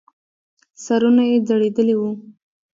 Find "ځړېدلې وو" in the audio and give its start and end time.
1.47-2.11